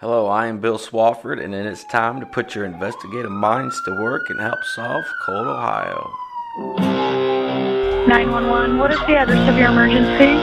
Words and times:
Hello, 0.00 0.28
I 0.28 0.46
am 0.46 0.60
Bill 0.60 0.78
Swafford, 0.78 1.42
and 1.42 1.52
it 1.52 1.66
is 1.66 1.82
time 1.90 2.20
to 2.20 2.26
put 2.26 2.54
your 2.54 2.64
investigative 2.64 3.32
minds 3.32 3.82
to 3.82 3.90
work 4.00 4.30
and 4.30 4.38
help 4.38 4.62
solve 4.62 5.04
Cold 5.26 5.48
Ohio. 5.48 6.08
911, 8.06 8.78
what 8.78 8.92
is 8.92 9.00
the 9.00 9.16
address 9.16 9.48
of 9.48 9.58
your 9.58 9.66
emergency? 9.66 10.36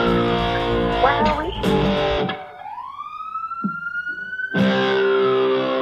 Where 1.00 1.14
are 1.24 1.42
we? 1.42 1.50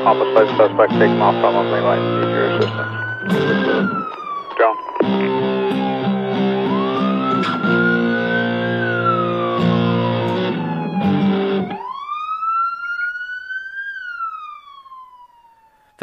Homicide 0.05 0.57
suspect 0.57 0.93
taken 0.93 1.21
off 1.21 1.35
from 1.43 1.57
a 1.57 1.69
green 1.69 1.83
light. 1.83 1.99
Need 2.21 2.31
your 2.31 2.51
assistance. 2.51 3.64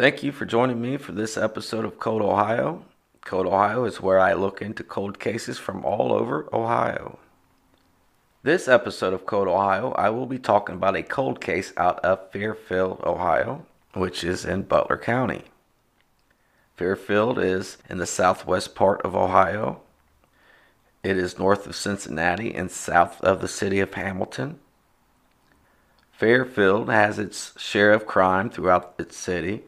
Thank 0.02 0.24
you 0.24 0.32
for 0.32 0.46
joining 0.46 0.82
me 0.82 0.96
for 0.96 1.12
this 1.12 1.36
episode 1.36 1.84
of 1.84 2.00
Cold 2.00 2.22
Ohio. 2.22 2.84
Cold 3.24 3.46
Ohio 3.46 3.84
is 3.84 4.00
where 4.00 4.18
I 4.18 4.32
look 4.32 4.60
into 4.60 4.82
cold 4.82 5.20
cases 5.20 5.60
from 5.60 5.84
all 5.84 6.12
over 6.12 6.48
Ohio. 6.52 7.20
This 8.42 8.66
episode 8.66 9.14
of 9.14 9.26
Cold 9.26 9.46
Ohio, 9.46 9.92
I 9.92 10.10
will 10.10 10.26
be 10.26 10.40
talking 10.40 10.74
about 10.74 10.96
a 10.96 11.04
cold 11.04 11.40
case 11.40 11.72
out 11.76 12.00
of 12.00 12.32
Fairfield, 12.32 13.00
Ohio, 13.04 13.64
which 13.94 14.24
is 14.24 14.44
in 14.44 14.62
Butler 14.62 14.98
County. 14.98 15.44
Fairfield 16.74 17.38
is 17.38 17.78
in 17.88 17.98
the 17.98 18.04
southwest 18.04 18.74
part 18.74 19.02
of 19.02 19.14
Ohio. 19.14 19.82
It 21.04 21.16
is 21.16 21.38
north 21.38 21.64
of 21.64 21.76
Cincinnati 21.76 22.52
and 22.52 22.72
south 22.72 23.20
of 23.20 23.40
the 23.40 23.46
city 23.46 23.78
of 23.78 23.94
Hamilton. 23.94 24.58
Fairfield 26.10 26.88
has 26.88 27.20
its 27.20 27.56
share 27.56 27.92
of 27.92 28.04
crime 28.04 28.50
throughout 28.50 28.96
its 28.98 29.16
city. 29.16 29.62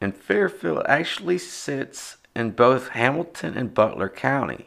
And 0.00 0.16
Fairfield 0.16 0.82
actually 0.86 1.38
sits 1.38 2.16
in 2.34 2.50
both 2.50 2.88
Hamilton 2.88 3.56
and 3.56 3.72
Butler 3.72 4.08
County. 4.08 4.66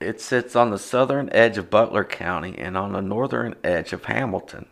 It 0.00 0.20
sits 0.20 0.56
on 0.56 0.70
the 0.70 0.78
southern 0.78 1.30
edge 1.32 1.56
of 1.56 1.70
Butler 1.70 2.04
County 2.04 2.58
and 2.58 2.76
on 2.76 2.92
the 2.92 3.00
northern 3.00 3.54
edge 3.62 3.92
of 3.92 4.06
Hamilton. 4.06 4.66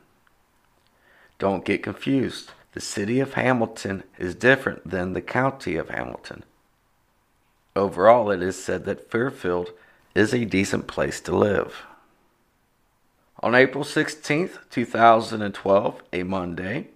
Don't 1.39 1.65
get 1.65 1.83
confused. 1.83 2.51
The 2.73 2.81
city 2.81 3.21
of 3.21 3.35
Hamilton 3.35 4.03
is 4.19 4.35
different 4.35 4.89
than 4.89 5.13
the 5.13 5.23
county 5.23 5.77
of 5.77 5.89
Hamilton. 5.89 6.45
Overall, 7.75 8.31
it 8.31 8.43
is 8.43 8.63
said 8.63 8.85
that 8.85 9.11
Fairfield 9.11 9.71
is 10.15 10.35
a 10.35 10.45
decent 10.45 10.87
place 10.87 11.21
to 11.21 11.37
live. 11.37 11.87
On 13.43 13.55
April 13.55 13.85
16th, 13.85 14.59
2012, 14.71 16.03
a 16.13 16.23
Monday, 16.25 16.89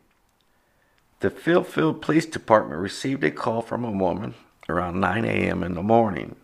the 1.25 1.31
Fairfield 1.31 2.03
Police 2.03 2.27
Department 2.27 2.79
received 2.83 3.25
a 3.25 3.31
call 3.31 3.63
from 3.63 3.83
a 3.83 3.91
woman 3.91 4.35
around 4.69 5.01
9 5.01 5.25
a.m. 5.25 5.63
in 5.63 5.73
the 5.73 5.83
morning. 5.83 6.37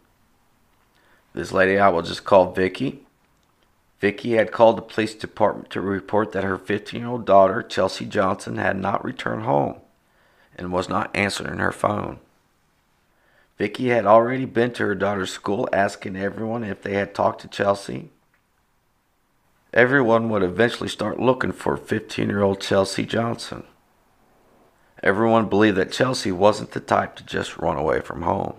This 1.35 1.53
lady 1.53 1.79
I 1.79 1.91
will 1.91 2.01
just 2.01 2.25
call 2.25 2.53
Vicky. 2.53 3.05
Vicky 4.01 4.37
had 4.37 4.53
called 4.53 4.79
the 4.79 4.83
police 4.83 5.15
department 5.15 5.69
to 5.73 5.83
report 5.83 6.33
that 6.33 6.45
her 6.45 6.57
15 6.57 6.99
year 6.99 7.11
old 7.11 7.27
daughter, 7.27 7.63
Chelsea 7.63 8.07
Johnson, 8.07 8.57
had 8.57 8.79
not 8.79 9.05
returned 9.05 9.43
home 9.43 9.81
and 10.57 10.73
was 10.73 10.89
not 10.89 11.15
answering 11.15 11.59
her 11.59 11.73
phone. 11.73 12.19
Vicky 13.59 13.91
had 13.91 14.07
already 14.07 14.47
been 14.47 14.73
to 14.73 14.87
her 14.87 14.95
daughter's 14.95 15.31
school 15.31 15.69
asking 15.75 16.17
everyone 16.17 16.65
if 16.65 16.81
they 16.81 16.95
had 16.95 17.15
talked 17.15 17.43
to 17.43 17.49
Chelsea. 17.49 18.09
Everyone 19.75 20.31
would 20.31 20.43
eventually 20.43 20.89
start 20.89 21.21
looking 21.21 21.53
for 21.53 21.77
15 21.77 22.31
year 22.31 22.41
old 22.41 22.63
Chelsea 22.63 23.05
Johnson. 23.05 23.65
Everyone 25.03 25.49
believed 25.49 25.77
that 25.79 25.93
Chelsea 25.93 26.31
wasn't 26.31 26.73
the 26.73 26.81
type 26.81 27.17
to 27.17 27.25
just 27.25 27.57
run 27.57 27.77
away 27.77 28.01
from 28.01 28.23
home. 28.23 28.55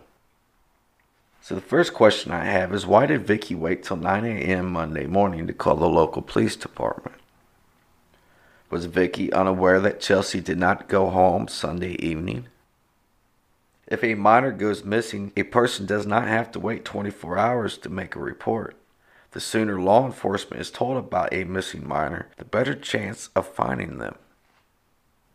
So 1.42 1.56
the 1.56 1.62
first 1.62 1.94
question 1.94 2.32
I 2.32 2.46
have 2.46 2.74
is 2.74 2.86
why 2.86 3.06
did 3.06 3.26
Vicky 3.26 3.56
wait 3.56 3.84
till 3.84 3.98
9 3.98 4.26
a.m. 4.26 4.72
Monday 4.72 5.06
morning 5.06 5.48
to 5.48 5.54
call 5.54 5.76
the 5.76 5.88
local 5.88 6.22
police 6.22 6.56
department? 6.56 7.18
Was 8.70 8.86
Vicky 8.86 9.34
unaware 9.34 9.80
that 9.82 10.00
Chelsea 10.00 10.40
did 10.40 10.58
not 10.58 10.88
go 10.88 11.10
home 11.10 11.48
Sunday 11.48 11.94
evening? 11.94 12.46
If 13.88 14.04
a 14.04 14.16
minor 14.16 14.52
goes 14.52 14.86
missing, 14.86 15.34
a 15.36 15.44
person 15.44 15.86
does 15.86 16.08
not 16.08 16.28
have 16.28 16.52
to 16.54 16.60
wait 16.60 16.86
24 16.86 17.38
hours 17.38 17.78
to 17.80 17.90
make 17.90 18.16
a 18.16 18.20
report. 18.20 18.78
The 19.32 19.42
sooner 19.42 19.80
law 19.80 20.06
enforcement 20.06 20.62
is 20.62 20.72
told 20.72 20.98
about 20.98 21.34
a 21.34 21.44
missing 21.44 21.88
minor, 21.88 22.30
the 22.38 22.46
better 22.46 22.74
chance 22.74 23.30
of 23.36 23.48
finding 23.48 23.98
them. 23.98 24.16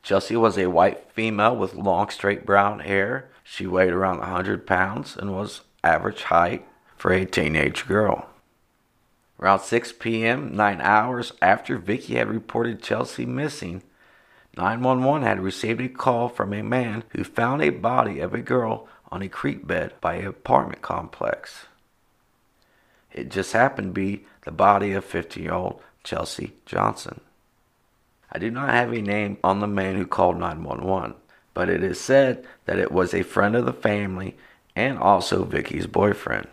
Chelsea 0.06 0.36
was 0.36 0.56
a 0.56 0.70
white 0.70 1.10
female 1.10 1.56
with 1.56 1.74
long 1.74 2.10
straight 2.10 2.46
brown 2.46 2.78
hair. 2.78 3.28
She 3.42 3.66
weighed 3.66 3.92
around 3.92 4.20
100 4.20 4.64
pounds 4.64 5.16
and 5.16 5.34
was 5.34 5.62
average 5.82 6.22
height 6.22 6.64
for 6.96 7.10
a 7.10 7.24
teenage 7.24 7.88
girl. 7.88 8.28
Around 9.40 9.62
6 9.62 9.94
p.m., 9.98 10.54
nine 10.54 10.80
hours 10.80 11.32
after 11.42 11.76
Vicky 11.76 12.14
had 12.14 12.28
reported 12.28 12.84
Chelsea 12.84 13.26
missing, 13.26 13.82
911 14.56 15.26
had 15.26 15.40
received 15.40 15.80
a 15.80 15.88
call 15.88 16.28
from 16.28 16.52
a 16.52 16.62
man 16.62 17.02
who 17.08 17.24
found 17.24 17.60
a 17.60 17.70
body 17.70 18.20
of 18.20 18.32
a 18.32 18.38
girl 18.38 18.86
on 19.10 19.22
a 19.22 19.28
creek 19.28 19.66
bed 19.66 19.92
by 20.00 20.14
an 20.14 20.28
apartment 20.28 20.82
complex. 20.82 21.66
It 23.12 23.28
just 23.28 23.54
happened 23.54 23.88
to 23.88 24.00
be 24.00 24.24
the 24.44 24.52
body 24.52 24.92
of 24.92 25.04
50 25.04 25.40
year 25.40 25.52
old 25.52 25.82
Chelsea 26.04 26.52
Johnson. 26.64 27.22
I 28.30 28.38
do 28.38 28.50
not 28.50 28.70
have 28.70 28.92
a 28.92 29.00
name 29.00 29.38
on 29.44 29.60
the 29.60 29.66
man 29.66 29.96
who 29.96 30.06
called 30.06 30.38
911, 30.38 31.14
but 31.54 31.68
it 31.68 31.82
is 31.82 32.00
said 32.00 32.46
that 32.64 32.78
it 32.78 32.92
was 32.92 33.14
a 33.14 33.22
friend 33.22 33.54
of 33.54 33.64
the 33.64 33.72
family 33.72 34.36
and 34.74 34.98
also 34.98 35.44
Vicky's 35.44 35.86
boyfriend. 35.86 36.48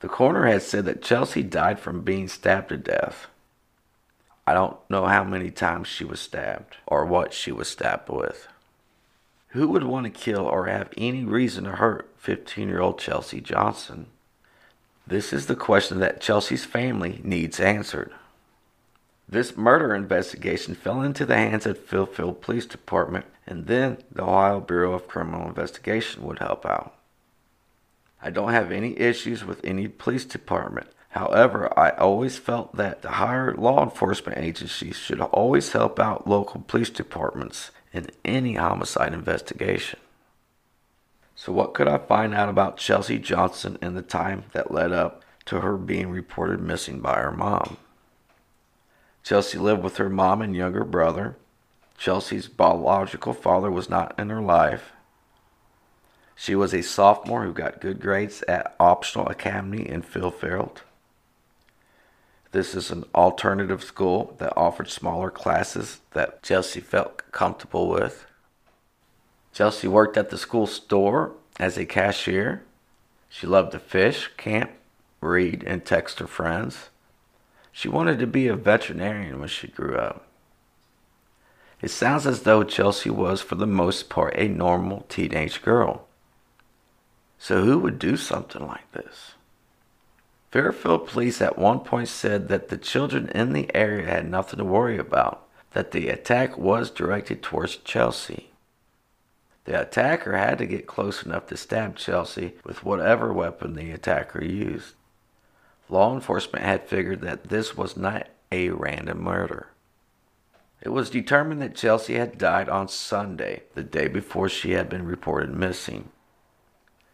The 0.00 0.08
coroner 0.08 0.46
had 0.46 0.62
said 0.62 0.84
that 0.86 1.02
Chelsea 1.02 1.42
died 1.42 1.78
from 1.78 2.00
being 2.00 2.28
stabbed 2.28 2.70
to 2.70 2.76
death. 2.76 3.28
I 4.46 4.54
don't 4.54 4.76
know 4.90 5.06
how 5.06 5.22
many 5.22 5.50
times 5.50 5.86
she 5.86 6.04
was 6.04 6.20
stabbed 6.20 6.76
or 6.86 7.04
what 7.04 7.32
she 7.32 7.52
was 7.52 7.68
stabbed 7.68 8.08
with. 8.08 8.48
Who 9.48 9.68
would 9.68 9.84
want 9.84 10.04
to 10.04 10.10
kill 10.10 10.40
or 10.40 10.66
have 10.66 10.88
any 10.96 11.24
reason 11.24 11.64
to 11.64 11.72
hurt 11.72 12.10
15 12.18 12.68
year 12.68 12.80
old 12.80 12.98
Chelsea 12.98 13.40
Johnson? 13.40 14.06
This 15.06 15.32
is 15.32 15.46
the 15.46 15.54
question 15.54 16.00
that 16.00 16.20
Chelsea's 16.20 16.64
family 16.64 17.20
needs 17.22 17.60
answered. 17.60 18.12
This 19.32 19.56
murder 19.56 19.94
investigation 19.94 20.74
fell 20.74 21.00
into 21.00 21.24
the 21.24 21.38
hands 21.38 21.64
of 21.64 21.78
Fairfield 21.78 22.42
Police 22.42 22.66
Department, 22.66 23.24
and 23.46 23.66
then 23.66 23.96
the 24.12 24.24
Ohio 24.24 24.60
Bureau 24.60 24.92
of 24.92 25.08
Criminal 25.08 25.48
Investigation 25.48 26.22
would 26.24 26.40
help 26.40 26.66
out. 26.66 26.92
I 28.20 28.28
don't 28.28 28.52
have 28.52 28.70
any 28.70 28.94
issues 29.00 29.42
with 29.42 29.64
any 29.64 29.88
police 29.88 30.26
department. 30.26 30.88
However, 31.08 31.72
I 31.78 31.92
always 31.92 32.36
felt 32.36 32.76
that 32.76 33.00
the 33.00 33.12
higher 33.12 33.54
law 33.54 33.82
enforcement 33.82 34.36
agencies 34.36 34.96
should 34.96 35.22
always 35.22 35.72
help 35.72 35.98
out 35.98 36.28
local 36.28 36.60
police 36.68 36.90
departments 36.90 37.70
in 37.90 38.10
any 38.26 38.56
homicide 38.56 39.14
investigation. 39.14 39.98
So, 41.34 41.54
what 41.54 41.72
could 41.72 41.88
I 41.88 41.96
find 41.96 42.34
out 42.34 42.50
about 42.50 42.76
Chelsea 42.76 43.18
Johnson 43.18 43.78
in 43.80 43.94
the 43.94 44.02
time 44.02 44.44
that 44.52 44.70
led 44.70 44.92
up 44.92 45.24
to 45.46 45.60
her 45.60 45.78
being 45.78 46.10
reported 46.10 46.60
missing 46.60 47.00
by 47.00 47.14
her 47.14 47.32
mom? 47.32 47.78
Chelsea 49.22 49.58
lived 49.58 49.82
with 49.82 49.98
her 49.98 50.08
mom 50.08 50.42
and 50.42 50.56
younger 50.56 50.84
brother. 50.84 51.36
Chelsea's 51.96 52.48
biological 52.48 53.32
father 53.32 53.70
was 53.70 53.88
not 53.88 54.18
in 54.18 54.30
her 54.30 54.42
life. 54.42 54.92
She 56.34 56.54
was 56.54 56.74
a 56.74 56.82
sophomore 56.82 57.44
who 57.44 57.52
got 57.52 57.80
good 57.80 58.00
grades 58.00 58.42
at 58.48 58.74
Optional 58.80 59.28
Academy 59.28 59.88
in 59.88 60.02
Fairfield. 60.02 60.82
This 62.50 62.74
is 62.74 62.90
an 62.90 63.04
alternative 63.14 63.82
school 63.82 64.34
that 64.38 64.52
offered 64.56 64.90
smaller 64.90 65.30
classes 65.30 66.00
that 66.12 66.42
Chelsea 66.42 66.80
felt 66.80 67.22
comfortable 67.32 67.88
with. 67.88 68.26
Chelsea 69.52 69.88
worked 69.88 70.16
at 70.16 70.30
the 70.30 70.38
school 70.38 70.66
store 70.66 71.32
as 71.60 71.78
a 71.78 71.86
cashier. 71.86 72.62
She 73.28 73.46
loved 73.46 73.72
to 73.72 73.78
fish, 73.78 74.30
camp, 74.36 74.70
read, 75.20 75.62
and 75.64 75.84
text 75.84 76.18
her 76.18 76.26
friends. 76.26 76.90
She 77.72 77.88
wanted 77.88 78.18
to 78.18 78.26
be 78.26 78.46
a 78.46 78.54
veterinarian 78.54 79.40
when 79.40 79.48
she 79.48 79.66
grew 79.66 79.96
up. 79.96 80.26
It 81.80 81.90
sounds 81.90 82.26
as 82.26 82.42
though 82.42 82.62
Chelsea 82.62 83.10
was, 83.10 83.40
for 83.40 83.56
the 83.56 83.66
most 83.66 84.08
part, 84.08 84.34
a 84.36 84.46
normal 84.46 85.04
teenage 85.08 85.62
girl. 85.62 86.06
So, 87.38 87.64
who 87.64 87.80
would 87.80 87.98
do 87.98 88.16
something 88.16 88.64
like 88.64 88.92
this? 88.92 89.32
Fairfield 90.52 91.08
police 91.08 91.40
at 91.40 91.58
one 91.58 91.80
point 91.80 92.08
said 92.08 92.48
that 92.48 92.68
the 92.68 92.76
children 92.76 93.28
in 93.30 93.52
the 93.52 93.74
area 93.74 94.06
had 94.06 94.30
nothing 94.30 94.58
to 94.58 94.64
worry 94.64 94.98
about, 94.98 95.48
that 95.72 95.90
the 95.90 96.08
attack 96.08 96.56
was 96.56 96.90
directed 96.90 97.42
towards 97.42 97.78
Chelsea. 97.78 98.50
The 99.64 99.80
attacker 99.80 100.36
had 100.36 100.58
to 100.58 100.66
get 100.66 100.86
close 100.86 101.24
enough 101.24 101.46
to 101.46 101.56
stab 101.56 101.96
Chelsea 101.96 102.54
with 102.64 102.84
whatever 102.84 103.32
weapon 103.32 103.74
the 103.74 103.90
attacker 103.92 104.44
used. 104.44 104.94
Law 105.92 106.14
enforcement 106.14 106.64
had 106.64 106.88
figured 106.88 107.20
that 107.20 107.50
this 107.50 107.76
was 107.76 107.98
not 107.98 108.26
a 108.50 108.70
random 108.70 109.20
murder. 109.20 109.66
It 110.80 110.88
was 110.88 111.10
determined 111.10 111.60
that 111.60 111.74
Chelsea 111.74 112.14
had 112.14 112.38
died 112.38 112.70
on 112.70 112.88
Sunday, 112.88 113.64
the 113.74 113.82
day 113.82 114.08
before 114.08 114.48
she 114.48 114.70
had 114.70 114.88
been 114.88 115.04
reported 115.04 115.50
missing. 115.50 116.08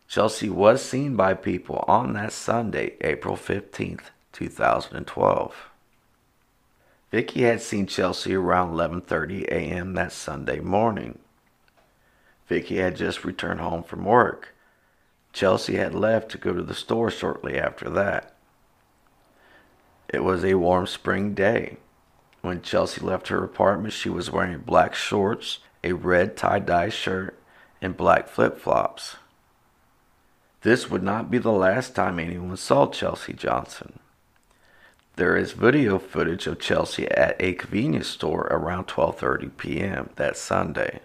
Chelsea 0.06 0.48
was 0.48 0.80
seen 0.80 1.16
by 1.16 1.34
people 1.34 1.84
on 1.88 2.12
that 2.12 2.32
Sunday, 2.32 2.94
April 3.00 3.34
15th, 3.34 4.12
2012. 4.30 5.70
Vicky 7.10 7.42
had 7.42 7.60
seen 7.60 7.88
Chelsea 7.88 8.36
around 8.36 8.70
11:30 8.70 9.42
a.m. 9.48 9.94
that 9.94 10.12
Sunday 10.12 10.60
morning. 10.60 11.18
Vicky 12.46 12.76
had 12.76 12.94
just 12.94 13.24
returned 13.24 13.58
home 13.58 13.82
from 13.82 14.04
work. 14.04 14.54
Chelsea 15.32 15.74
had 15.74 15.96
left 15.96 16.30
to 16.30 16.38
go 16.38 16.52
to 16.52 16.62
the 16.62 16.74
store 16.74 17.10
shortly 17.10 17.58
after 17.58 17.90
that. 17.90 18.36
It 20.08 20.24
was 20.24 20.44
a 20.44 20.54
warm 20.54 20.86
spring 20.86 21.34
day. 21.34 21.76
When 22.40 22.62
Chelsea 22.62 23.00
left 23.00 23.28
her 23.28 23.44
apartment, 23.44 23.92
she 23.92 24.08
was 24.08 24.30
wearing 24.30 24.58
black 24.58 24.94
shorts, 24.94 25.58
a 25.84 25.92
red 25.92 26.36
tie 26.36 26.60
dye 26.60 26.88
shirt, 26.88 27.38
and 27.82 27.96
black 27.96 28.28
flip 28.28 28.58
flops. 28.58 29.16
This 30.62 30.90
would 30.90 31.02
not 31.02 31.30
be 31.30 31.38
the 31.38 31.52
last 31.52 31.94
time 31.94 32.18
anyone 32.18 32.56
saw 32.56 32.86
Chelsea 32.86 33.32
Johnson. 33.32 33.98
There 35.16 35.36
is 35.36 35.52
video 35.52 35.98
footage 35.98 36.46
of 36.46 36.60
Chelsea 36.60 37.08
at 37.08 37.36
a 37.40 37.54
convenience 37.54 38.06
store 38.06 38.46
around 38.50 38.86
12:30 38.86 39.56
p.m. 39.56 40.10
that 40.16 40.36
Sunday. 40.36 41.00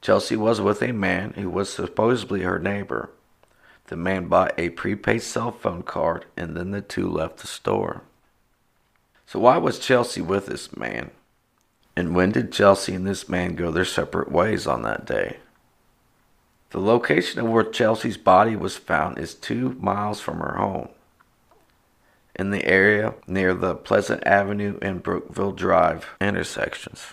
Chelsea 0.00 0.36
was 0.36 0.60
with 0.60 0.82
a 0.82 0.92
man 0.92 1.32
who 1.32 1.50
was 1.50 1.72
supposedly 1.72 2.42
her 2.42 2.58
neighbor. 2.58 3.10
The 3.86 3.96
man 3.96 4.28
bought 4.28 4.58
a 4.58 4.70
prepaid 4.70 5.22
cell 5.22 5.52
phone 5.52 5.82
card 5.82 6.24
and 6.36 6.56
then 6.56 6.70
the 6.70 6.80
two 6.80 7.08
left 7.08 7.38
the 7.38 7.46
store. 7.46 8.02
So 9.26 9.38
why 9.38 9.58
was 9.58 9.78
Chelsea 9.78 10.20
with 10.20 10.46
this 10.46 10.76
man? 10.76 11.10
And 11.96 12.14
when 12.14 12.32
did 12.32 12.52
Chelsea 12.52 12.94
and 12.94 13.06
this 13.06 13.28
man 13.28 13.54
go 13.54 13.70
their 13.70 13.84
separate 13.84 14.32
ways 14.32 14.66
on 14.66 14.82
that 14.82 15.06
day? 15.06 15.38
The 16.70 16.80
location 16.80 17.40
of 17.40 17.48
where 17.48 17.62
Chelsea's 17.62 18.16
body 18.16 18.56
was 18.56 18.76
found 18.76 19.18
is 19.18 19.34
two 19.34 19.76
miles 19.80 20.20
from 20.20 20.38
her 20.38 20.56
home 20.56 20.88
in 22.34 22.50
the 22.50 22.64
area 22.64 23.14
near 23.26 23.54
the 23.54 23.74
Pleasant 23.74 24.26
Avenue 24.26 24.78
and 24.82 25.02
Brookville 25.02 25.52
Drive 25.52 26.08
intersections. 26.20 27.12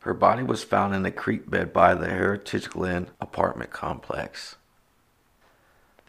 Her 0.00 0.14
body 0.14 0.42
was 0.42 0.64
found 0.64 0.94
in 0.94 1.06
a 1.06 1.12
creek 1.12 1.48
bed 1.48 1.72
by 1.72 1.94
the 1.94 2.08
Heritage 2.08 2.70
Glen 2.70 3.08
apartment 3.20 3.70
complex. 3.70 4.56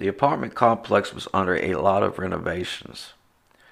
The 0.04 0.10
apartment 0.10 0.54
complex 0.54 1.14
was 1.14 1.30
under 1.34 1.56
a 1.56 1.76
lot 1.76 2.04
of 2.04 2.20
renovations, 2.20 3.14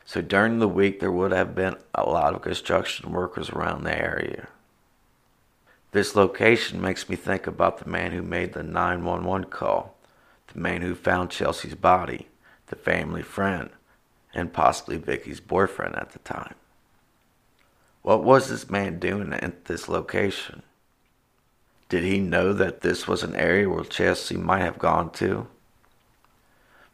so 0.05 0.21
during 0.21 0.59
the 0.59 0.67
week 0.69 1.01
there 1.01 1.11
would 1.11 1.33
have 1.33 1.53
been 1.53 1.75
a 1.93 2.07
lot 2.07 2.33
of 2.33 2.41
construction 2.41 3.11
workers 3.11 3.49
around 3.49 3.83
the 3.83 3.93
area. 3.93 4.47
This 5.91 6.15
location 6.15 6.79
makes 6.79 7.09
me 7.09 7.17
think 7.17 7.47
about 7.47 7.79
the 7.79 7.89
man 7.89 8.13
who 8.13 8.21
made 8.21 8.53
the 8.53 8.63
911 8.63 9.49
call, 9.49 9.97
the 10.53 10.57
man 10.61 10.81
who 10.81 10.95
found 10.95 11.31
Chelsea's 11.31 11.75
body, 11.75 12.27
the 12.67 12.77
family 12.77 13.23
friend, 13.23 13.69
and 14.33 14.53
possibly 14.53 14.95
Vicky's 14.95 15.41
boyfriend 15.41 15.97
at 15.97 16.13
the 16.13 16.19
time. 16.19 16.55
What 18.03 18.23
was 18.23 18.47
this 18.47 18.69
man 18.69 18.99
doing 18.99 19.33
at 19.33 19.65
this 19.65 19.89
location? 19.89 20.63
Did 21.89 22.05
he 22.05 22.19
know 22.19 22.53
that 22.53 22.79
this 22.79 23.05
was 23.05 23.21
an 23.21 23.35
area 23.35 23.69
where 23.69 23.83
Chelsea 23.83 24.37
might 24.37 24.61
have 24.61 24.79
gone 24.79 25.11
to? 25.15 25.47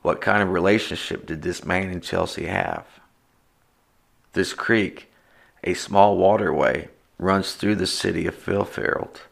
What 0.08 0.22
kind 0.22 0.42
of 0.42 0.52
relationship 0.52 1.26
did 1.26 1.42
this 1.42 1.66
man 1.66 1.90
and 1.90 2.02
Chelsea 2.02 2.46
have? 2.46 2.86
This 4.32 4.54
creek, 4.54 5.12
a 5.66 5.74
small 5.74 6.16
waterway, 6.16 6.88
runs 7.18 7.56
through 7.56 7.76
the 7.76 7.88
city 7.88 8.26
of 8.26 8.34
Fairfield. 8.34 9.24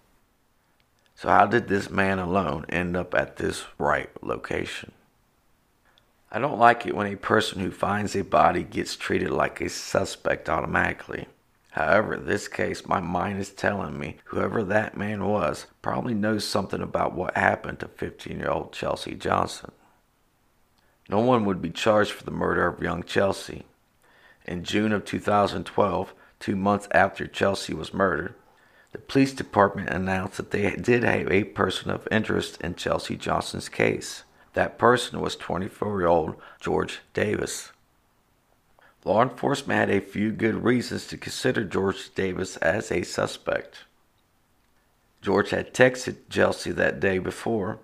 So, 1.15 1.29
how 1.29 1.45
did 1.45 1.69
this 1.69 1.89
man 1.89 2.19
alone 2.19 2.65
end 2.67 2.97
up 2.97 3.15
at 3.15 3.37
this 3.37 3.63
right 3.77 4.09
location? 4.21 4.91
I 6.29 6.39
don't 6.39 6.59
like 6.59 6.85
it 6.85 6.93
when 6.93 7.07
a 7.07 7.15
person 7.15 7.61
who 7.61 7.71
finds 7.71 8.13
a 8.13 8.23
body 8.25 8.63
gets 8.63 8.97
treated 8.97 9.31
like 9.31 9.61
a 9.61 9.69
suspect 9.69 10.49
automatically. 10.49 11.27
However, 11.71 12.15
in 12.15 12.25
this 12.25 12.49
case, 12.49 12.85
my 12.85 12.99
mind 12.99 13.39
is 13.39 13.49
telling 13.49 13.97
me 13.97 14.17
whoever 14.25 14.61
that 14.65 14.97
man 14.97 15.23
was 15.23 15.67
probably 15.81 16.13
knows 16.13 16.45
something 16.45 16.81
about 16.81 17.15
what 17.15 17.37
happened 17.37 17.79
to 17.79 17.87
15 17.87 18.37
year 18.37 18.49
old 18.49 18.73
Chelsea 18.73 19.15
Johnson. 19.15 19.71
No 21.07 21.19
one 21.19 21.45
would 21.45 21.61
be 21.61 21.69
charged 21.69 22.11
for 22.11 22.23
the 22.23 22.31
murder 22.31 22.67
of 22.67 22.81
young 22.81 23.03
Chelsea. 23.03 23.65
In 24.45 24.63
June 24.63 24.91
of 24.91 25.05
2012, 25.05 26.13
two 26.39 26.55
months 26.55 26.87
after 26.91 27.27
Chelsea 27.27 27.73
was 27.73 27.93
murdered, 27.93 28.33
the 28.91 29.01
police 29.01 29.33
department 29.33 29.89
announced 29.89 30.37
that 30.37 30.51
they 30.51 30.73
did 30.75 31.03
have 31.03 31.29
a 31.29 31.43
person 31.43 31.91
of 31.91 32.07
interest 32.09 32.61
in 32.61 32.75
Chelsea 32.75 33.17
Johnson's 33.17 33.67
case. 33.67 34.23
That 34.53 34.77
person 34.77 35.19
was 35.19 35.35
24 35.35 35.99
year 35.99 36.07
old 36.07 36.35
George 36.61 37.01
Davis. 37.13 37.71
Law 39.03 39.21
enforcement 39.21 39.77
had 39.77 39.89
a 39.89 39.99
few 39.99 40.31
good 40.31 40.63
reasons 40.63 41.07
to 41.07 41.17
consider 41.17 41.63
George 41.63 42.15
Davis 42.15 42.57
as 42.57 42.91
a 42.91 43.03
suspect. 43.03 43.83
George 45.21 45.49
had 45.49 45.73
texted 45.73 46.15
Chelsea 46.29 46.71
that 46.71 46.99
day 46.99 47.19
before. 47.19 47.79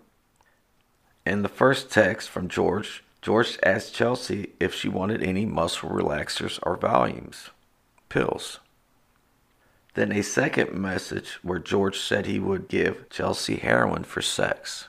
In 1.25 1.41
the 1.41 1.49
first 1.49 1.91
text 1.91 2.29
from 2.29 2.47
George, 2.47 3.03
George 3.21 3.59
asked 3.61 3.93
Chelsea 3.93 4.53
if 4.59 4.73
she 4.73 4.89
wanted 4.89 5.21
any 5.21 5.45
muscle 5.45 5.89
relaxers 5.89 6.59
or 6.63 6.77
Valiums 6.77 7.49
pills. 8.09 8.59
Then 9.93 10.11
a 10.11 10.23
second 10.23 10.73
message 10.73 11.39
where 11.43 11.59
George 11.59 11.99
said 11.99 12.25
he 12.25 12.39
would 12.39 12.67
give 12.67 13.09
Chelsea 13.09 13.57
heroin 13.57 14.03
for 14.03 14.21
sex. 14.21 14.87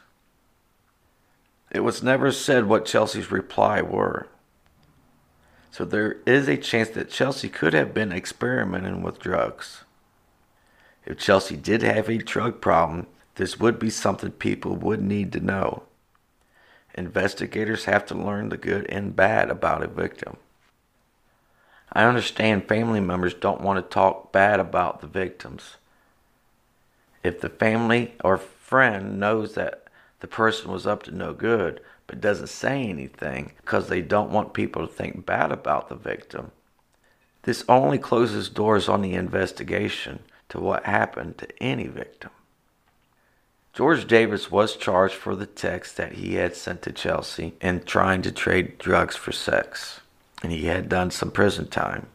It 1.70 1.80
was 1.80 2.02
never 2.02 2.32
said 2.32 2.66
what 2.66 2.86
Chelsea's 2.86 3.30
reply 3.30 3.82
were. 3.82 4.28
So 5.70 5.84
there 5.84 6.18
is 6.26 6.48
a 6.48 6.56
chance 6.56 6.90
that 6.90 7.10
Chelsea 7.10 7.48
could 7.48 7.72
have 7.72 7.94
been 7.94 8.12
experimenting 8.12 9.02
with 9.02 9.18
drugs. 9.18 9.84
If 11.04 11.18
Chelsea 11.18 11.56
did 11.56 11.82
have 11.82 12.08
a 12.08 12.18
drug 12.18 12.60
problem, 12.60 13.06
this 13.34 13.58
would 13.58 13.78
be 13.78 13.90
something 13.90 14.30
people 14.32 14.76
would 14.76 15.02
need 15.02 15.32
to 15.32 15.40
know. 15.40 15.84
Investigators 16.94 17.86
have 17.86 18.04
to 18.06 18.14
learn 18.14 18.48
the 18.48 18.56
good 18.56 18.86
and 18.86 19.16
bad 19.16 19.50
about 19.50 19.82
a 19.82 19.88
victim. 19.88 20.36
I 21.92 22.04
understand 22.04 22.68
family 22.68 23.00
members 23.00 23.34
don't 23.34 23.60
want 23.60 23.78
to 23.78 23.94
talk 23.94 24.32
bad 24.32 24.60
about 24.60 25.00
the 25.00 25.06
victims. 25.06 25.76
If 27.22 27.40
the 27.40 27.48
family 27.48 28.14
or 28.24 28.36
friend 28.36 29.20
knows 29.20 29.54
that 29.54 29.88
the 30.20 30.26
person 30.26 30.70
was 30.70 30.86
up 30.86 31.02
to 31.04 31.10
no 31.10 31.32
good 31.32 31.80
but 32.06 32.20
doesn't 32.20 32.48
say 32.48 32.82
anything 32.82 33.52
because 33.58 33.88
they 33.88 34.02
don't 34.02 34.30
want 34.30 34.54
people 34.54 34.86
to 34.86 34.92
think 34.92 35.24
bad 35.26 35.52
about 35.52 35.88
the 35.88 35.94
victim, 35.94 36.50
this 37.42 37.64
only 37.68 37.98
closes 37.98 38.48
doors 38.48 38.88
on 38.88 39.02
the 39.02 39.14
investigation 39.14 40.20
to 40.48 40.60
what 40.60 40.84
happened 40.84 41.38
to 41.38 41.62
any 41.62 41.86
victim. 41.86 42.30
George 43.72 44.06
Davis 44.06 44.50
was 44.50 44.76
charged 44.76 45.14
for 45.14 45.34
the 45.34 45.46
text 45.46 45.96
that 45.96 46.12
he 46.12 46.34
had 46.34 46.54
sent 46.54 46.82
to 46.82 46.92
Chelsea 46.92 47.54
and 47.60 47.86
trying 47.86 48.22
to 48.22 48.30
trade 48.30 48.78
drugs 48.78 49.16
for 49.16 49.32
sex 49.32 50.00
and 50.42 50.52
he 50.52 50.66
had 50.66 50.88
done 50.88 51.10
some 51.10 51.30
prison 51.30 51.68
time. 51.68 52.06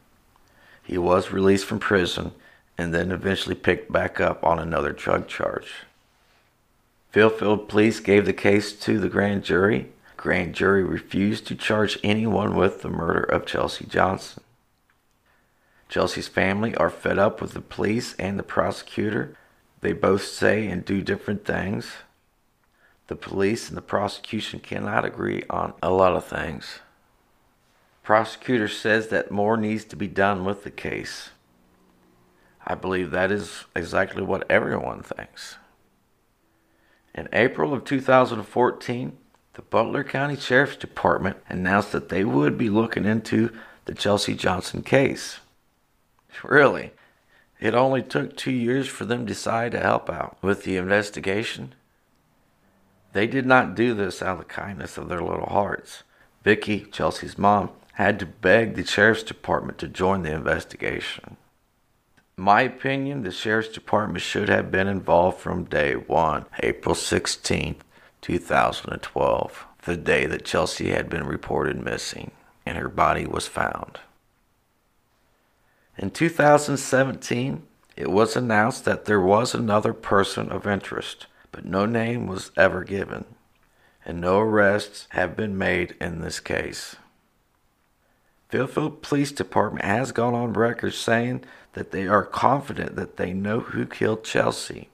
He 0.84 0.98
was 0.98 1.32
released 1.32 1.66
from 1.66 1.80
prison 1.80 2.32
and 2.78 2.94
then 2.94 3.12
eventually 3.12 3.56
picked 3.56 3.92
back 3.92 4.20
up 4.20 4.44
on 4.44 4.60
another 4.60 4.92
drug 4.92 5.28
charge. 5.28 5.86
Fairfield 7.12 7.70
police 7.70 8.00
gave 8.00 8.26
the 8.26 8.34
case 8.34 8.74
to 8.74 9.00
the 9.00 9.10
grand 9.10 9.44
jury. 9.44 9.90
Grand 10.18 10.54
jury 10.54 10.84
refused 10.84 11.48
to 11.48 11.56
charge 11.56 11.98
anyone 12.04 12.56
with 12.56 12.82
the 12.82 12.90
murder 12.90 13.24
of 13.24 13.46
Chelsea 13.46 13.86
Johnson. 13.86 14.44
Chelsea's 15.90 16.28
family 16.28 16.76
are 16.76 16.90
fed 16.90 17.18
up 17.18 17.42
with 17.42 17.54
the 17.54 17.62
police 17.62 18.14
and 18.20 18.38
the 18.38 18.44
prosecutor. 18.44 19.36
They 19.81 19.93
both 19.93 20.24
say 20.24 20.67
and 20.67 20.84
do 20.84 21.01
different 21.01 21.46
things. 21.46 21.88
The 23.07 23.15
police 23.15 23.69
and 23.69 23.77
the 23.77 23.81
prosecution 23.81 24.60
cannot 24.60 25.05
agree 25.05 25.43
on 25.50 25.74
a 25.81 25.91
lot 25.91 26.15
of 26.15 26.25
things. 26.25 26.79
Prosecutor 28.03 28.67
says 28.67 29.10
that 29.10 29.31
more 29.31 29.57
needs 29.57 29.86
to 29.86 29.96
be 29.96 30.07
done 30.07 30.46
with 30.46 30.63
the 30.63 30.72
case. 30.72 31.29
I 32.65 32.75
believe 32.75 33.12
that 33.12 33.31
is 33.31 33.65
exactly 33.75 34.24
what 34.24 34.50
everyone 34.50 35.03
thinks. 35.03 35.57
In 37.15 37.29
April 37.31 37.74
of 37.74 37.84
2014, 37.84 39.17
the 39.53 39.62
Butler 39.62 40.03
County 40.03 40.36
Sheriff's 40.36 40.75
Department 40.75 41.38
announced 41.50 41.91
that 41.91 42.10
they 42.10 42.24
would 42.24 42.57
be 42.57 42.69
looking 42.69 43.05
into 43.05 43.51
the 43.86 43.93
Chelsea 43.93 44.36
Johnson 44.36 44.84
case. 44.84 45.39
Really, 46.43 46.91
it 47.60 47.74
only 47.74 48.02
took 48.02 48.36
two 48.36 48.52
years 48.52 48.88
for 48.88 49.06
them 49.06 49.26
to 49.26 49.34
decide 49.34 49.72
to 49.72 49.80
help 49.80 50.10
out 50.10 50.38
with 50.42 50.64
the 50.64 50.78
investigation. 50.78 51.74
They 53.14 53.28
did 53.28 53.46
not 53.46 53.76
do 53.76 53.94
this 53.94 54.22
out 54.22 54.34
of 54.34 54.38
the 54.40 54.46
kindness 54.46 54.98
of 54.98 55.10
their 55.10 55.22
little 55.22 55.48
hearts. 55.48 56.04
Vicky, 56.44 56.82
Chelsea's 56.92 57.38
mom, 57.38 57.72
had 57.94 58.20
to 58.20 58.26
beg 58.26 58.76
the 58.76 58.86
sheriff's 58.86 59.24
department 59.24 59.78
to 59.80 59.88
join 59.88 60.22
the 60.22 60.34
investigation. 60.34 61.38
In 62.38 62.44
my 62.44 62.62
opinion, 62.62 63.24
the 63.24 63.32
Sheriff's 63.32 63.70
Department 63.70 64.22
should 64.22 64.48
have 64.48 64.70
been 64.70 64.88
involved 64.88 65.40
from 65.40 65.64
day 65.64 65.96
one, 65.96 66.46
April 66.62 66.94
16th, 66.94 67.78
2012, 68.22 69.66
the 69.86 69.98
day 69.98 70.28
that 70.28 70.46
Chelsea 70.46 70.90
had 70.92 71.10
been 71.10 71.26
reported 71.26 71.84
missing 71.84 72.30
and 72.68 72.78
her 72.78 72.90
body 72.90 73.26
was 73.26 73.48
found. 73.48 74.00
In 75.98 76.12
2017, 76.12 77.63
it 77.96 78.12
was 78.12 78.36
announced 78.36 78.86
that 78.86 79.06
there 79.06 79.20
was 79.20 79.56
another 79.56 79.94
person 79.94 80.50
of 80.50 80.68
interest, 80.68 81.25
but 81.51 81.66
no 81.66 81.88
name 81.88 82.27
was 82.27 82.51
ever 82.56 82.84
given, 82.84 83.25
and 84.06 84.22
no 84.22 84.39
arrests 84.39 85.08
have 85.12 85.36
been 85.36 85.58
made 85.58 85.96
in 86.00 86.22
this 86.22 86.39
case. 86.39 86.98
Fairfield 88.50 89.01
Police 89.01 89.32
Department 89.32 89.84
has 89.84 90.12
gone 90.12 90.36
on 90.36 90.54
record 90.54 90.94
saying 90.94 91.44
that 91.74 91.92
they 91.92 92.08
are 92.08 92.24
confident 92.24 92.96
that 92.96 93.18
they 93.18 93.34
know 93.34 93.60
who 93.60 93.86
killed 93.86 94.24
Chelsea. 94.24 94.89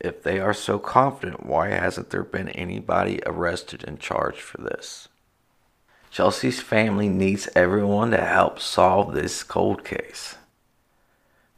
If 0.00 0.22
they 0.22 0.40
are 0.40 0.54
so 0.54 0.78
confident, 0.78 1.46
why 1.46 1.68
hasn't 1.68 2.10
there 2.10 2.24
been 2.24 2.48
anybody 2.48 3.20
arrested 3.26 3.84
and 3.86 4.00
charged 4.00 4.40
for 4.40 4.58
this? 4.58 5.08
Chelsea's 6.14 6.60
family 6.60 7.08
needs 7.08 7.48
everyone 7.56 8.12
to 8.12 8.24
help 8.24 8.60
solve 8.60 9.14
this 9.14 9.42
cold 9.42 9.82
case. 9.84 10.36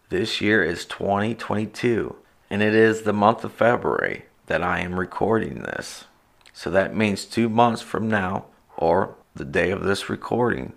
This 0.09 0.41
year 0.41 0.63
is 0.63 0.87
2022, 0.87 2.17
and 2.49 2.63
it 2.63 2.75
is 2.75 3.03
the 3.03 3.13
month 3.13 3.45
of 3.45 3.53
February 3.53 4.25
that 4.47 4.63
I 4.63 4.81
am 4.81 4.99
recording 4.99 5.57
this. 5.57 6.05
So 6.55 6.71
that 6.71 6.97
means 6.97 7.27
two 7.27 7.51
months 7.51 7.83
from 7.83 8.09
now, 8.09 8.47
or 8.79 9.17
the 9.35 9.45
day 9.45 9.71
of 9.71 9.83
this 9.83 10.09
recording, 10.09 10.73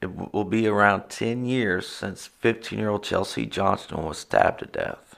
it 0.00 0.32
will 0.32 0.44
be 0.44 0.68
around 0.68 1.08
10 1.08 1.46
years 1.46 1.88
since 1.88 2.28
15 2.28 2.78
year 2.78 2.90
old 2.90 3.02
Chelsea 3.02 3.44
Johnson 3.44 4.04
was 4.04 4.18
stabbed 4.18 4.60
to 4.60 4.66
death. 4.66 5.13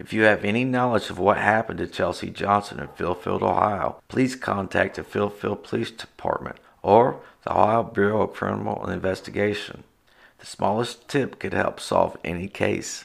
If 0.00 0.14
you 0.14 0.22
have 0.22 0.46
any 0.46 0.64
knowledge 0.64 1.10
of 1.10 1.18
what 1.18 1.36
happened 1.36 1.78
to 1.80 1.86
Chelsea 1.86 2.30
Johnson 2.30 2.80
in 2.80 2.88
Fairfield, 2.88 3.42
Ohio, 3.42 4.00
please 4.08 4.34
contact 4.34 4.96
the 4.96 5.04
Fairfield 5.04 5.62
Police 5.62 5.90
Department 5.90 6.56
or 6.82 7.20
the 7.42 7.52
Ohio 7.52 7.82
Bureau 7.82 8.22
of 8.22 8.32
Criminal 8.32 8.88
Investigation. 8.88 9.84
The 10.38 10.46
smallest 10.46 11.06
tip 11.06 11.38
could 11.38 11.52
help 11.52 11.80
solve 11.80 12.16
any 12.24 12.48
case. 12.48 13.04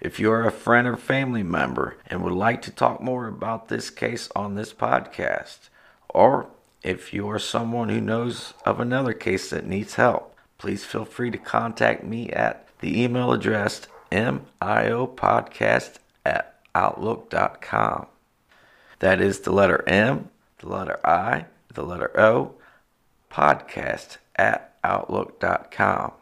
If 0.00 0.20
you 0.20 0.30
are 0.30 0.46
a 0.46 0.52
friend 0.52 0.86
or 0.86 0.96
family 0.96 1.42
member 1.42 1.96
and 2.06 2.22
would 2.22 2.32
like 2.32 2.62
to 2.62 2.70
talk 2.70 3.00
more 3.00 3.26
about 3.26 3.66
this 3.66 3.90
case 3.90 4.28
on 4.36 4.54
this 4.54 4.72
podcast, 4.72 5.68
or 6.10 6.46
if 6.84 7.12
you 7.12 7.28
are 7.28 7.40
someone 7.40 7.88
who 7.88 8.00
knows 8.00 8.54
of 8.64 8.78
another 8.78 9.14
case 9.14 9.50
that 9.50 9.66
needs 9.66 9.96
help, 9.96 10.36
please 10.58 10.84
feel 10.84 11.04
free 11.04 11.32
to 11.32 11.38
contact 11.38 12.04
me 12.04 12.30
at 12.30 12.68
the 12.78 13.02
email 13.02 13.32
address 13.32 13.88
miopodcast 14.10 15.96
at 16.24 16.60
outlook.com. 16.74 18.06
That 19.00 19.20
is 19.20 19.40
the 19.40 19.52
letter 19.52 19.88
M, 19.88 20.30
the 20.58 20.68
letter 20.68 20.98
I, 21.06 21.46
the 21.72 21.82
letter 21.82 22.18
O, 22.20 22.54
podcast 23.30 24.18
at 24.36 24.74
outlook.com. 24.82 26.12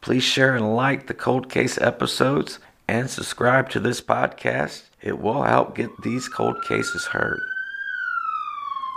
Please 0.00 0.24
share 0.24 0.56
and 0.56 0.74
like 0.74 1.06
the 1.06 1.14
cold 1.14 1.48
case 1.48 1.78
episodes 1.78 2.58
and 2.88 3.08
subscribe 3.08 3.70
to 3.70 3.80
this 3.80 4.00
podcast. 4.00 4.82
It 5.00 5.20
will 5.20 5.44
help 5.44 5.76
get 5.76 5.90
these 6.02 6.28
cold 6.28 6.56
cases 6.64 7.06
heard. 7.06 7.40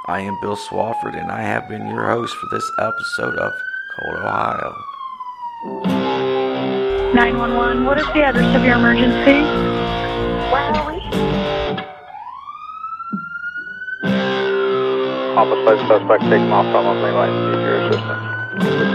I 0.07 0.19
am 0.21 0.37
Bill 0.41 0.55
Swafford, 0.55 1.19
and 1.19 1.31
I 1.31 1.41
have 1.41 1.67
been 1.67 1.87
your 1.87 2.07
host 2.07 2.35
for 2.35 2.47
this 2.51 2.69
episode 2.79 3.37
of 3.37 3.53
Cold 3.95 4.19
Ohio. 4.19 6.04
911, 7.15 7.85
what 7.85 7.97
is 7.97 8.05
the 8.07 8.23
address 8.23 8.53
of 8.57 8.65
your 8.65 8.75
emergency? 8.75 9.39
Where 10.51 10.67
are 10.67 10.91
we? 10.91 10.99
Homicide 15.33 15.87
suspect 15.87 16.23
taken 16.23 16.51
off 16.51 16.65
from 16.73 16.85
a 16.85 16.99
green 16.99 17.15
light. 17.15 17.31
Need 17.31 17.61
your 17.63 17.75
assistance. 17.87 18.35
Joan. 18.65 18.94